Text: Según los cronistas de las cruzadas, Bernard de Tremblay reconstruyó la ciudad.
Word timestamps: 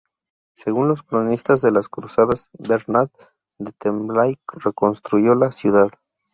Según 0.55 0.87
los 0.87 1.03
cronistas 1.03 1.61
de 1.61 1.69
las 1.69 1.87
cruzadas, 1.87 2.49
Bernard 2.53 3.11
de 3.59 3.71
Tremblay 3.71 4.39
reconstruyó 4.57 5.35
la 5.35 5.51
ciudad. 5.51 5.91